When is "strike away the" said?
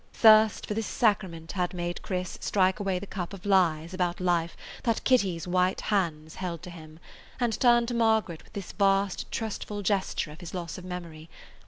2.41-3.05